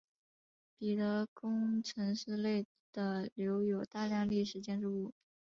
[0.79, 5.13] 彼得宫城市内的留有大量历史建筑物。